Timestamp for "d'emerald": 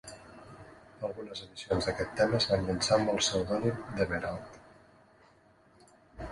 4.01-4.59